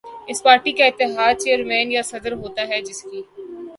[0.29, 3.21] اس party یا اتحاد کا چیئرمین یا صدر ہوتا ہے جس کی